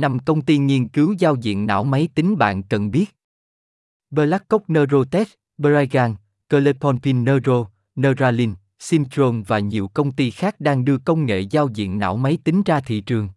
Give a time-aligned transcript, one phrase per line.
[0.00, 3.16] năm công ty nghiên cứu giao diện não máy tính bạn cần biết.
[4.10, 5.28] Blackcock Neurotech,
[5.58, 6.14] Bragan,
[6.50, 7.66] Cleponpin Neuro,
[7.96, 12.38] Neuralink, Syntron và nhiều công ty khác đang đưa công nghệ giao diện não máy
[12.44, 13.28] tính ra thị trường.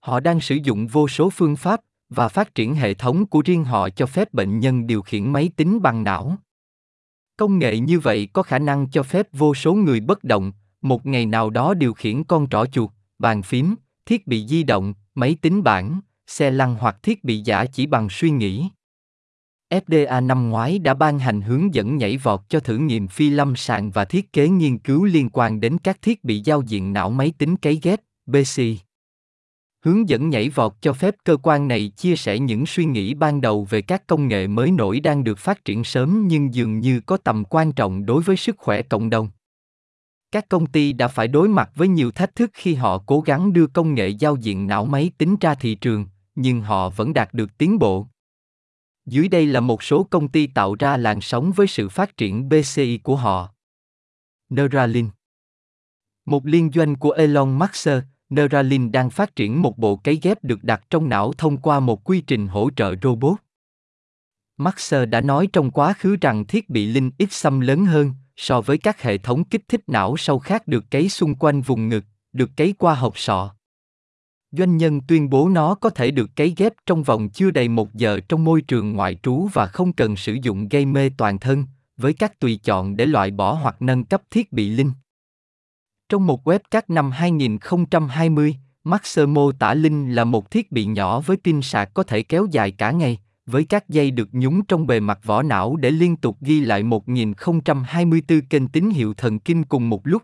[0.00, 3.64] Họ đang sử dụng vô số phương pháp và phát triển hệ thống của riêng
[3.64, 6.36] họ cho phép bệnh nhân điều khiển máy tính bằng não.
[7.36, 11.06] Công nghệ như vậy có khả năng cho phép vô số người bất động, một
[11.06, 13.74] ngày nào đó điều khiển con trỏ chuột, bàn phím,
[14.08, 18.08] thiết bị di động, máy tính bảng, xe lăn hoặc thiết bị giả chỉ bằng
[18.10, 18.68] suy nghĩ.
[19.70, 23.56] FDA năm ngoái đã ban hành hướng dẫn nhảy vọt cho thử nghiệm phi lâm
[23.56, 27.10] sàng và thiết kế nghiên cứu liên quan đến các thiết bị giao diện não
[27.10, 28.62] máy tính cấy ghép, BC.
[29.84, 33.40] Hướng dẫn nhảy vọt cho phép cơ quan này chia sẻ những suy nghĩ ban
[33.40, 37.00] đầu về các công nghệ mới nổi đang được phát triển sớm nhưng dường như
[37.00, 39.30] có tầm quan trọng đối với sức khỏe cộng đồng.
[40.32, 43.52] Các công ty đã phải đối mặt với nhiều thách thức khi họ cố gắng
[43.52, 47.34] đưa công nghệ giao diện não máy tính ra thị trường, nhưng họ vẫn đạt
[47.34, 48.06] được tiến bộ.
[49.06, 52.48] Dưới đây là một số công ty tạo ra làn sóng với sự phát triển
[52.48, 53.54] BCI của họ.
[54.50, 55.12] Neuralink
[56.24, 57.88] Một liên doanh của Elon Musk,
[58.30, 62.04] Neuralink đang phát triển một bộ cấy ghép được đặt trong não thông qua một
[62.04, 63.38] quy trình hỗ trợ robot.
[64.56, 68.60] Musk đã nói trong quá khứ rằng thiết bị Linh ít xâm lớn hơn so
[68.60, 72.04] với các hệ thống kích thích não sâu khác được cấy xung quanh vùng ngực,
[72.32, 73.54] được cấy qua hộp sọ.
[74.52, 77.94] Doanh nhân tuyên bố nó có thể được cấy ghép trong vòng chưa đầy một
[77.94, 81.64] giờ trong môi trường ngoại trú và không cần sử dụng gây mê toàn thân,
[81.96, 84.92] với các tùy chọn để loại bỏ hoặc nâng cấp thiết bị linh.
[86.08, 91.20] Trong một web các năm 2020, Max mô tả Linh là một thiết bị nhỏ
[91.20, 93.18] với pin sạc có thể kéo dài cả ngày,
[93.48, 96.82] với các dây được nhúng trong bề mặt vỏ não để liên tục ghi lại
[96.82, 100.22] 1024 kênh tín hiệu thần kinh cùng một lúc.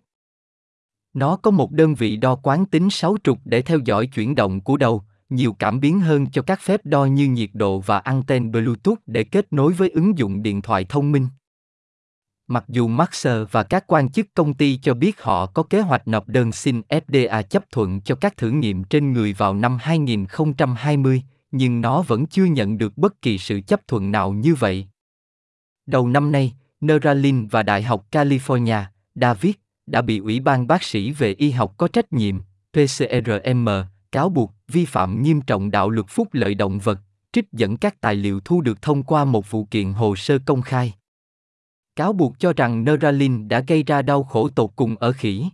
[1.15, 4.61] Nó có một đơn vị đo quán tính sáu trục để theo dõi chuyển động
[4.61, 8.51] của đầu, nhiều cảm biến hơn cho các phép đo như nhiệt độ và anten
[8.51, 11.27] Bluetooth để kết nối với ứng dụng điện thoại thông minh.
[12.47, 16.09] Mặc dù Maxer và các quan chức công ty cho biết họ có kế hoạch
[16.09, 21.23] nộp đơn xin FDA chấp thuận cho các thử nghiệm trên người vào năm 2020,
[21.57, 24.87] nhưng nó vẫn chưa nhận được bất kỳ sự chấp thuận nào như vậy.
[25.87, 28.85] Đầu năm nay, Neuralink và Đại học California,
[29.15, 29.55] David,
[29.87, 32.39] đã bị Ủy ban bác sĩ về y học có trách nhiệm,
[32.73, 33.69] PCRM,
[34.13, 36.99] cáo buộc vi phạm nghiêm trọng đạo luật phúc lợi động vật,
[37.33, 40.63] trích dẫn các tài liệu thu được thông qua một vụ kiện hồ sơ công
[40.63, 40.95] khai.
[41.97, 45.45] Cáo buộc cho rằng Neuralink đã gây ra đau khổ tột cùng ở khỉ.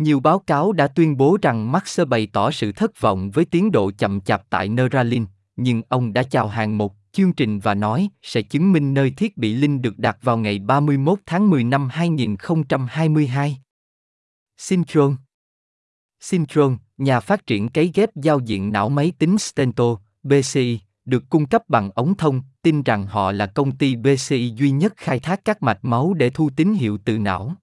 [0.00, 3.72] Nhiều báo cáo đã tuyên bố rằng Max bày tỏ sự thất vọng với tiến
[3.72, 8.08] độ chậm chạp tại Neuralink, nhưng ông đã chào hàng một chương trình và nói
[8.22, 11.88] sẽ chứng minh nơi thiết bị Linh được đặt vào ngày 31 tháng 10 năm
[11.92, 13.58] 2022.
[14.58, 15.16] Synchron
[16.20, 21.46] Synchron, nhà phát triển cấy ghép giao diện não máy tính Stento, BCI, được cung
[21.46, 25.44] cấp bằng ống thông, tin rằng họ là công ty BCI duy nhất khai thác
[25.44, 27.56] các mạch máu để thu tín hiệu từ não.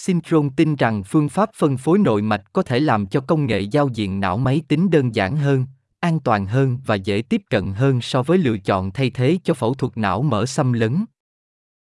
[0.00, 3.60] Synchron tin rằng phương pháp phân phối nội mạch có thể làm cho công nghệ
[3.60, 5.66] giao diện não máy tính đơn giản hơn,
[6.00, 9.54] an toàn hơn và dễ tiếp cận hơn so với lựa chọn thay thế cho
[9.54, 11.04] phẫu thuật não mở xâm lấn.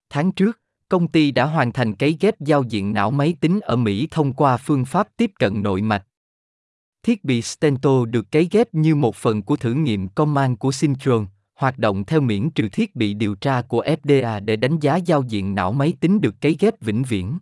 [0.10, 3.76] Tháng trước, công ty đã hoàn thành cấy ghép giao diện não máy tính ở
[3.76, 6.06] Mỹ thông qua phương pháp tiếp cận nội mạch.
[7.04, 11.26] Thiết bị Stento được cấy ghép như một phần của thử nghiệm Command của Syntron,
[11.56, 15.24] hoạt động theo miễn trừ thiết bị điều tra của FDA để đánh giá giao
[15.24, 17.38] diện não máy tính được cấy ghép vĩnh viễn.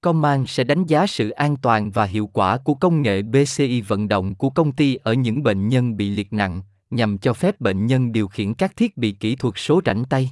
[0.00, 4.08] Command sẽ đánh giá sự an toàn và hiệu quả của công nghệ BCI vận
[4.08, 7.86] động của công ty ở những bệnh nhân bị liệt nặng, nhằm cho phép bệnh
[7.86, 10.30] nhân điều khiển các thiết bị kỹ thuật số rảnh tay.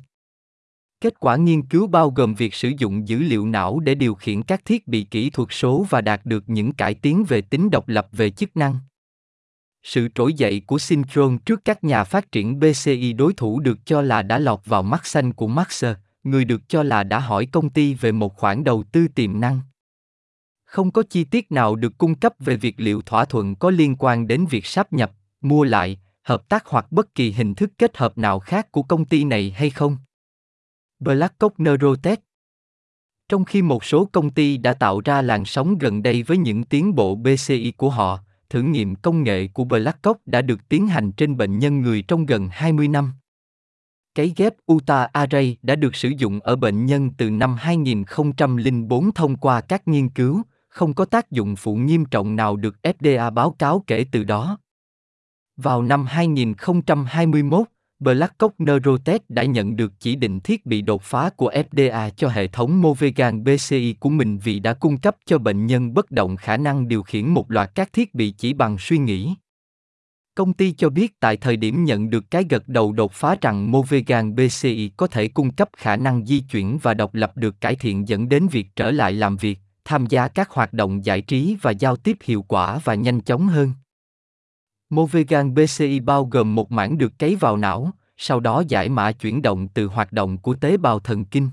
[1.01, 4.43] Kết quả nghiên cứu bao gồm việc sử dụng dữ liệu não để điều khiển
[4.43, 7.89] các thiết bị kỹ thuật số và đạt được những cải tiến về tính độc
[7.89, 8.79] lập về chức năng.
[9.83, 14.03] Sự trỗi dậy của Syntron trước các nhà phát triển BCI đối thủ được cho
[14.03, 17.71] là đã lọt vào mắt xanh của Maxer, người được cho là đã hỏi công
[17.71, 19.61] ty về một khoản đầu tư tiềm năng.
[20.65, 23.97] Không có chi tiết nào được cung cấp về việc liệu thỏa thuận có liên
[23.99, 27.97] quan đến việc sáp nhập, mua lại, hợp tác hoặc bất kỳ hình thức kết
[27.97, 29.97] hợp nào khác của công ty này hay không.
[30.99, 32.21] Blackcock Neurotech
[33.29, 36.65] Trong khi một số công ty đã tạo ra làn sóng gần đây với những
[36.65, 38.19] tiến bộ BCI của họ,
[38.51, 42.27] thử nghiệm công nghệ của Blackcock đã được tiến hành trên bệnh nhân người trong
[42.27, 43.13] gần 20 năm.
[44.15, 49.37] Cấy ghép Uta Array đã được sử dụng ở bệnh nhân từ năm 2004 thông
[49.37, 53.51] qua các nghiên cứu, không có tác dụng phụ nghiêm trọng nào được FDA báo
[53.59, 54.59] cáo kể từ đó.
[55.57, 57.67] Vào năm 2021,
[57.99, 62.47] Blackcock Neurotech đã nhận được chỉ định thiết bị đột phá của FDA cho hệ
[62.47, 66.57] thống Movegan BCI của mình vì đã cung cấp cho bệnh nhân bất động khả
[66.57, 69.35] năng điều khiển một loạt các thiết bị chỉ bằng suy nghĩ.
[70.35, 73.71] Công ty cho biết tại thời điểm nhận được cái gật đầu đột phá rằng
[73.71, 77.75] Movegan BCI có thể cung cấp khả năng di chuyển và độc lập được cải
[77.75, 81.57] thiện dẫn đến việc trở lại làm việc, tham gia các hoạt động giải trí
[81.63, 83.73] và giao tiếp hiệu quả và nhanh chóng hơn.
[84.91, 89.43] Movegan BCI bao gồm một mảng được cấy vào não, sau đó giải mã chuyển
[89.43, 91.51] động từ hoạt động của tế bào thần kinh.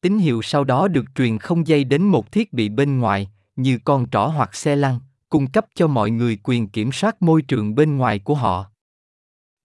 [0.00, 3.78] Tín hiệu sau đó được truyền không dây đến một thiết bị bên ngoài, như
[3.84, 7.74] con trỏ hoặc xe lăn, cung cấp cho mọi người quyền kiểm soát môi trường
[7.74, 8.70] bên ngoài của họ.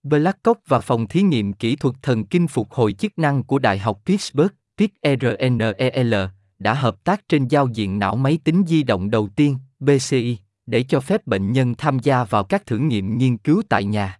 [0.03, 3.79] Blackcock và phòng thí nghiệm kỹ thuật thần kinh phục hồi chức năng của Đại
[3.79, 6.15] học Pittsburgh, PITRNEL,
[6.59, 10.83] đã hợp tác trên giao diện não máy tính di động đầu tiên, BCI, để
[10.83, 14.19] cho phép bệnh nhân tham gia vào các thử nghiệm nghiên cứu tại nhà.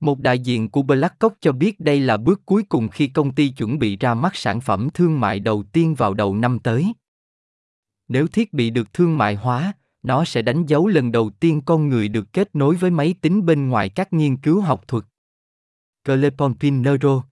[0.00, 3.48] Một đại diện của Blackcock cho biết đây là bước cuối cùng khi công ty
[3.48, 6.92] chuẩn bị ra mắt sản phẩm thương mại đầu tiên vào đầu năm tới.
[8.08, 11.88] Nếu thiết bị được thương mại hóa, nó sẽ đánh dấu lần đầu tiên con
[11.88, 15.04] người được kết nối với máy tính bên ngoài các nghiên cứu học thuật.
[16.04, 17.22] Clepompin Neuro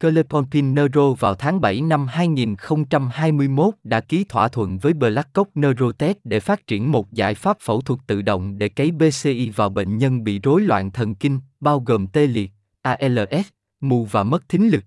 [0.00, 6.40] Clepompin Neuro vào tháng 7 năm 2021 đã ký thỏa thuận với Blackcock Neurotech để
[6.40, 10.24] phát triển một giải pháp phẫu thuật tự động để cấy BCI vào bệnh nhân
[10.24, 12.50] bị rối loạn thần kinh, bao gồm tê liệt,
[12.82, 13.46] ALS,
[13.80, 14.84] mù và mất thính lực.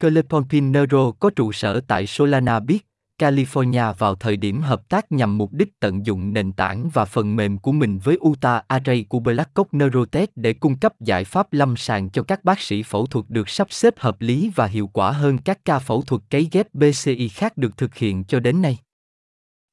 [0.00, 2.82] Clepompin Neuro có trụ sở tại Solana Beach,
[3.20, 7.36] California vào thời điểm hợp tác nhằm mục đích tận dụng nền tảng và phần
[7.36, 11.76] mềm của mình với Utah Array của Blackcock Neurotech để cung cấp giải pháp lâm
[11.76, 15.10] sàng cho các bác sĩ phẫu thuật được sắp xếp hợp lý và hiệu quả
[15.10, 18.78] hơn các ca phẫu thuật cấy ghép BCI khác được thực hiện cho đến nay.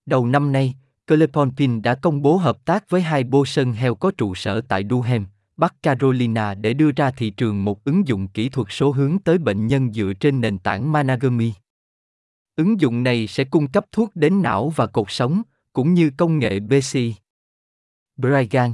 [0.05, 0.75] Đầu năm nay,
[1.07, 1.51] Clepon
[1.83, 5.25] đã công bố hợp tác với hai bô sân heo có trụ sở tại Durham,
[5.57, 9.37] Bắc Carolina để đưa ra thị trường một ứng dụng kỹ thuật số hướng tới
[9.37, 11.53] bệnh nhân dựa trên nền tảng Managemi.
[12.57, 15.41] Ứng dụng này sẽ cung cấp thuốc đến não và cột sống,
[15.73, 16.99] cũng như công nghệ BC.
[18.15, 18.73] Bragan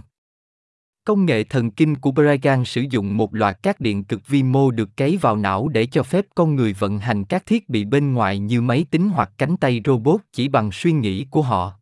[1.06, 4.72] Công nghệ thần kinh của Bragan sử dụng một loạt các điện cực vi mô
[4.72, 8.14] được cấy vào não để cho phép con người vận hành các thiết bị bên
[8.14, 11.74] ngoài như máy tính hoặc cánh tay robot chỉ bằng suy nghĩ của họ.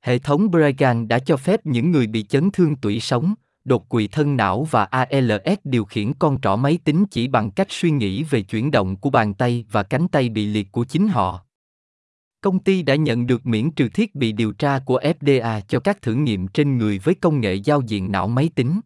[0.00, 3.34] Hệ thống Bragan đã cho phép những người bị chấn thương tủy sống,
[3.64, 7.66] đột quỵ thân não và ALS điều khiển con trỏ máy tính chỉ bằng cách
[7.70, 11.08] suy nghĩ về chuyển động của bàn tay và cánh tay bị liệt của chính
[11.08, 11.44] họ.
[12.40, 16.02] Công ty đã nhận được miễn trừ thiết bị điều tra của FDA cho các
[16.02, 18.80] thử nghiệm trên người với công nghệ giao diện não máy tính.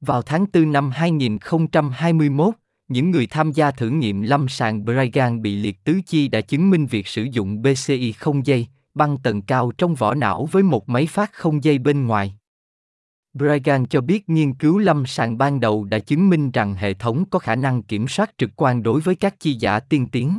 [0.00, 2.54] Vào tháng 4 năm 2021,
[2.88, 6.70] những người tham gia thử nghiệm lâm sàng Bragan bị liệt tứ chi đã chứng
[6.70, 10.88] minh việc sử dụng BCI không dây, băng tầng cao trong vỏ não với một
[10.88, 12.38] máy phát không dây bên ngoài.
[13.36, 17.24] Bregan cho biết nghiên cứu lâm sàng ban đầu đã chứng minh rằng hệ thống
[17.30, 20.38] có khả năng kiểm soát trực quan đối với các chi giả tiên tiến.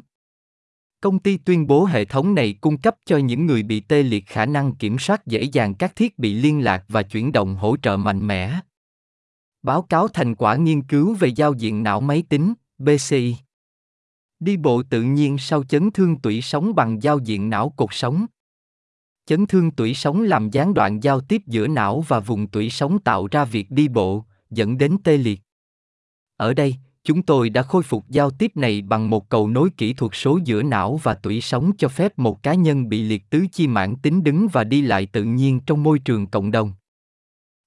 [1.01, 4.25] Công ty tuyên bố hệ thống này cung cấp cho những người bị tê liệt
[4.27, 7.77] khả năng kiểm soát dễ dàng các thiết bị liên lạc và chuyển động hỗ
[7.77, 8.59] trợ mạnh mẽ.
[9.63, 13.35] Báo cáo thành quả nghiên cứu về giao diện não máy tính, BCI.
[14.39, 18.25] Đi bộ tự nhiên sau chấn thương tủy sống bằng giao diện não cột sống.
[19.27, 22.99] Chấn thương tủy sống làm gián đoạn giao tiếp giữa não và vùng tủy sống
[22.99, 25.41] tạo ra việc đi bộ, dẫn đến tê liệt.
[26.37, 29.93] Ở đây, chúng tôi đã khôi phục giao tiếp này bằng một cầu nối kỹ
[29.93, 33.45] thuật số giữa não và tủy sống cho phép một cá nhân bị liệt tứ
[33.51, 36.73] chi mãn tính đứng và đi lại tự nhiên trong môi trường cộng đồng.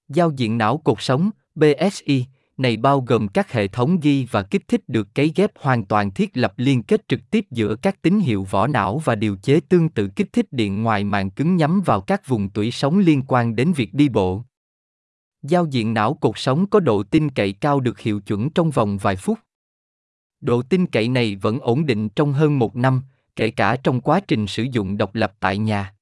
[0.09, 2.25] Giao diện não cột sống, BSI,
[2.57, 6.11] này bao gồm các hệ thống ghi và kích thích được cấy ghép hoàn toàn
[6.11, 9.59] thiết lập liên kết trực tiếp giữa các tín hiệu vỏ não và điều chế
[9.59, 13.23] tương tự kích thích điện ngoài màng cứng nhắm vào các vùng tủy sống liên
[13.27, 14.43] quan đến việc đi bộ.
[15.43, 18.97] Giao diện não cột sống có độ tin cậy cao được hiệu chuẩn trong vòng
[18.97, 19.39] vài phút.
[20.41, 23.01] Độ tin cậy này vẫn ổn định trong hơn một năm,
[23.35, 25.93] kể cả trong quá trình sử dụng độc lập tại nhà.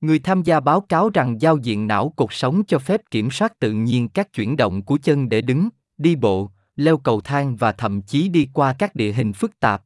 [0.00, 3.58] Người tham gia báo cáo rằng giao diện não cột sống cho phép kiểm soát
[3.58, 7.72] tự nhiên các chuyển động của chân để đứng, đi bộ, leo cầu thang và
[7.72, 9.82] thậm chí đi qua các địa hình phức tạp.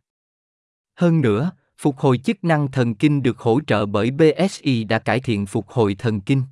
[0.96, 5.20] Hơn nữa, phục hồi chức năng thần kinh được hỗ trợ bởi BSI đã cải
[5.20, 6.42] thiện phục hồi thần kinh.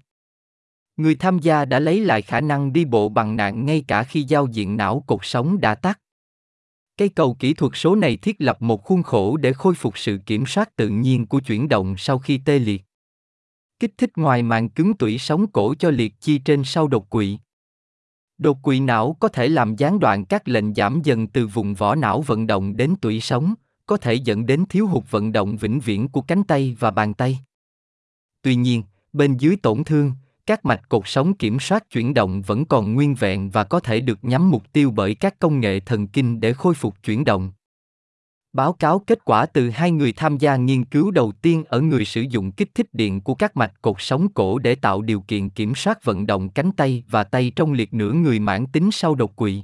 [0.96, 4.22] Người tham gia đã lấy lại khả năng đi bộ bằng nạn ngay cả khi
[4.22, 5.98] giao diện não cột sống đã tắt.
[6.96, 10.18] Cây cầu kỹ thuật số này thiết lập một khuôn khổ để khôi phục sự
[10.26, 12.82] kiểm soát tự nhiên của chuyển động sau khi tê liệt
[13.82, 17.38] kích thích ngoài màng cứng tủy sống cổ cho liệt chi trên sau đột quỵ.
[18.38, 21.94] Đột quỵ não có thể làm gián đoạn các lệnh giảm dần từ vùng vỏ
[21.94, 23.54] não vận động đến tủy sống,
[23.86, 27.14] có thể dẫn đến thiếu hụt vận động vĩnh viễn của cánh tay và bàn
[27.14, 27.38] tay.
[28.42, 30.12] Tuy nhiên, bên dưới tổn thương,
[30.46, 34.00] các mạch cột sống kiểm soát chuyển động vẫn còn nguyên vẹn và có thể
[34.00, 37.52] được nhắm mục tiêu bởi các công nghệ thần kinh để khôi phục chuyển động.
[38.52, 42.04] Báo cáo kết quả từ hai người tham gia nghiên cứu đầu tiên ở người
[42.04, 45.50] sử dụng kích thích điện của các mạch cột sống cổ để tạo điều kiện
[45.50, 49.14] kiểm soát vận động cánh tay và tay trong liệt nửa người mãn tính sau
[49.14, 49.62] đột quỵ.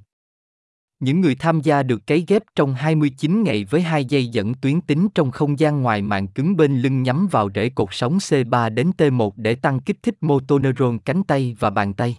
[1.00, 4.80] Những người tham gia được cấy ghép trong 29 ngày với hai dây dẫn tuyến
[4.80, 8.74] tính trong không gian ngoài màng cứng bên lưng nhắm vào rễ cột sống C3
[8.74, 12.16] đến T1 để tăng kích thích motoneuron cánh tay và bàn tay.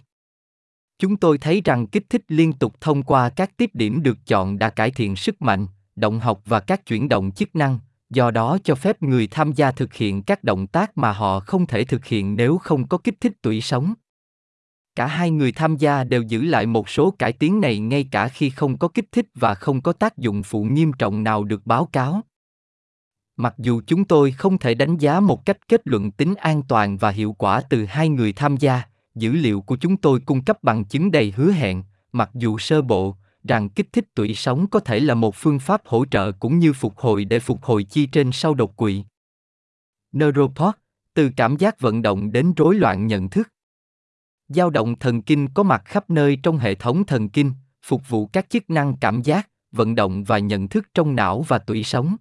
[0.98, 4.58] Chúng tôi thấy rằng kích thích liên tục thông qua các tiếp điểm được chọn
[4.58, 5.66] đã cải thiện sức mạnh,
[6.00, 7.78] động học và các chuyển động chức năng,
[8.10, 11.66] do đó cho phép người tham gia thực hiện các động tác mà họ không
[11.66, 13.94] thể thực hiện nếu không có kích thích tủy sống.
[14.96, 18.28] Cả hai người tham gia đều giữ lại một số cải tiến này ngay cả
[18.28, 21.66] khi không có kích thích và không có tác dụng phụ nghiêm trọng nào được
[21.66, 22.20] báo cáo.
[23.36, 26.96] Mặc dù chúng tôi không thể đánh giá một cách kết luận tính an toàn
[26.96, 28.82] và hiệu quả từ hai người tham gia,
[29.14, 32.82] dữ liệu của chúng tôi cung cấp bằng chứng đầy hứa hẹn, mặc dù sơ
[32.82, 36.58] bộ, rằng kích thích tủy sống có thể là một phương pháp hỗ trợ cũng
[36.58, 39.04] như phục hồi để phục hồi chi trên sau đột quỵ.
[40.12, 40.74] Neuropod,
[41.14, 43.48] từ cảm giác vận động đến rối loạn nhận thức.
[44.48, 48.26] Dao động thần kinh có mặt khắp nơi trong hệ thống thần kinh, phục vụ
[48.26, 52.16] các chức năng cảm giác, vận động và nhận thức trong não và tủy sống.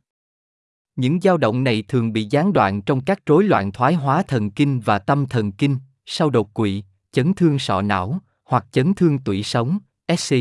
[0.96, 4.52] Những dao động này thường bị gián đoạn trong các rối loạn thoái hóa thần
[4.52, 9.20] kinh và tâm thần kinh, sau đột quỵ, chấn thương sọ não hoặc chấn thương
[9.20, 9.80] tủy sống,
[10.18, 10.36] SC.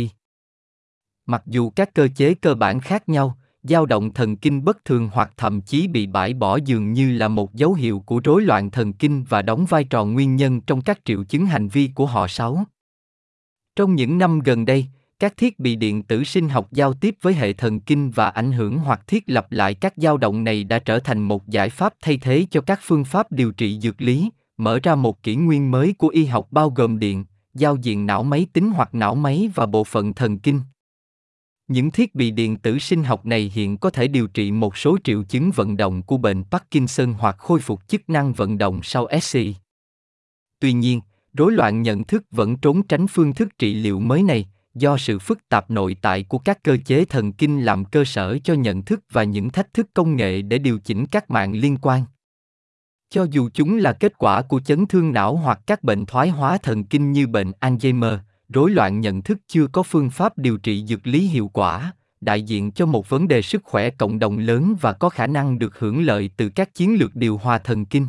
[1.31, 5.11] Mặc dù các cơ chế cơ bản khác nhau, dao động thần kinh bất thường
[5.13, 8.71] hoặc thậm chí bị bãi bỏ dường như là một dấu hiệu của rối loạn
[8.71, 12.07] thần kinh và đóng vai trò nguyên nhân trong các triệu chứng hành vi của
[12.07, 12.65] họ sáu.
[13.77, 14.87] Trong những năm gần đây,
[15.19, 18.53] các thiết bị điện tử sinh học giao tiếp với hệ thần kinh và ảnh
[18.53, 21.95] hưởng hoặc thiết lập lại các dao động này đã trở thành một giải pháp
[22.03, 25.71] thay thế cho các phương pháp điều trị dược lý, mở ra một kỷ nguyên
[25.71, 29.51] mới của y học bao gồm điện, giao diện não máy tính hoặc não máy
[29.55, 30.61] và bộ phận thần kinh.
[31.69, 34.99] Những thiết bị điện tử sinh học này hiện có thể điều trị một số
[35.05, 39.09] triệu chứng vận động của bệnh Parkinson hoặc khôi phục chức năng vận động sau
[39.21, 39.55] SCI.
[40.61, 41.01] Tuy nhiên,
[41.35, 45.19] rối loạn nhận thức vẫn trốn tránh phương thức trị liệu mới này do sự
[45.19, 48.83] phức tạp nội tại của các cơ chế thần kinh làm cơ sở cho nhận
[48.83, 52.05] thức và những thách thức công nghệ để điều chỉnh các mạng liên quan.
[53.11, 56.59] Cho dù chúng là kết quả của chấn thương não hoặc các bệnh thoái hóa
[56.59, 58.19] thần kinh như bệnh Alzheimer,
[58.49, 62.43] rối loạn nhận thức chưa có phương pháp điều trị dược lý hiệu quả, đại
[62.43, 65.79] diện cho một vấn đề sức khỏe cộng đồng lớn và có khả năng được
[65.79, 68.07] hưởng lợi từ các chiến lược điều hòa thần kinh.